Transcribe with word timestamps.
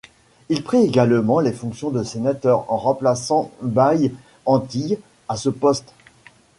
Il 0.49 0.63
prit 0.63 0.79
également 0.79 1.39
les 1.39 1.51
fonctions 1.51 1.91
de 1.91 2.01
Sénateur 2.01 2.65
en 2.73 2.77
remplaçant 2.77 3.51
Bail 3.61 4.11
Antilles 4.47 4.97
à 5.29 5.37
ce 5.37 5.49
poste. 5.49 5.93